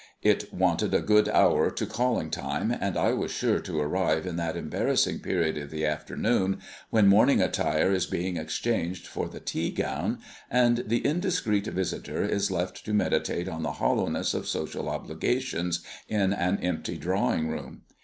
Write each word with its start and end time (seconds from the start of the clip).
It 0.23 0.51
wanted 0.51 0.95
a 0.95 0.99
good 1.01 1.29
hour 1.29 1.69
to 1.69 1.85
calling 1.85 2.31
time, 2.31 2.71
and 2.71 2.97
I 2.97 3.13
was 3.13 3.29
sure 3.29 3.59
to 3.59 3.79
arrive 3.79 4.25
in 4.25 4.35
that 4.37 4.57
embarrassing 4.57 5.19
period 5.19 5.59
of 5.59 5.69
the 5.69 5.85
afternoon 5.85 6.57
when 6.89 7.05
morning 7.07 7.39
attire 7.39 7.91
is 7.91 8.07
being 8.07 8.35
exchanged 8.35 9.05
for 9.05 9.29
the 9.29 9.39
tea 9.39 9.69
gown, 9.69 10.17
and 10.49 10.85
the 10.87 11.05
indiscreet 11.05 11.67
visitor 11.67 12.23
is 12.25 12.49
left 12.49 12.83
to 12.85 12.95
meditate 12.95 13.47
on 13.47 13.61
the 13.61 13.73
hollowness 13.73 14.33
of 14.33 14.47
social 14.47 14.89
obligations 14.89 15.81
in 16.07 16.33
an 16.33 16.57
empty 16.63 16.97
drawing 16.97 17.49
room. 17.49 17.83